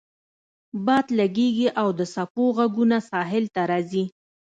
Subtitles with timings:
[0.85, 4.03] باد لګیږي او د څپو غږونه ساحل ته راځي